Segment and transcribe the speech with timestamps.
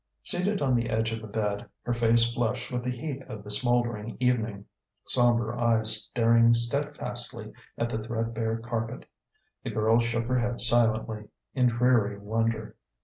[0.23, 3.51] Seated on the edge of the bed, her face flushed with the heat of the
[3.51, 4.65] smouldering evening,
[5.05, 9.05] sombre eyes staring steadfastly at the threadbare carpet,
[9.63, 12.77] the girl shook her head silently, in dreary wonder.